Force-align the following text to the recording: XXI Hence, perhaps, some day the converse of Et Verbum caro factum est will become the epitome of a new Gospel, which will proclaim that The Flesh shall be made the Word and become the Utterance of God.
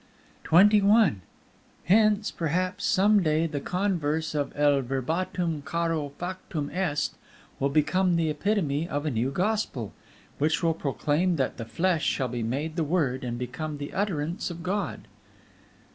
XXI 0.43 1.17
Hence, 1.83 2.31
perhaps, 2.31 2.85
some 2.85 3.21
day 3.21 3.45
the 3.45 3.59
converse 3.59 4.33
of 4.33 4.51
Et 4.55 4.81
Verbum 4.81 5.61
caro 5.63 6.09
factum 6.17 6.71
est 6.71 7.11
will 7.59 7.69
become 7.69 8.15
the 8.15 8.27
epitome 8.31 8.89
of 8.89 9.05
a 9.05 9.11
new 9.11 9.29
Gospel, 9.29 9.93
which 10.39 10.63
will 10.63 10.73
proclaim 10.73 11.35
that 11.35 11.57
The 11.57 11.65
Flesh 11.65 12.03
shall 12.07 12.29
be 12.29 12.41
made 12.41 12.77
the 12.77 12.83
Word 12.83 13.23
and 13.23 13.37
become 13.37 13.77
the 13.77 13.93
Utterance 13.93 14.49
of 14.49 14.63
God. 14.63 15.01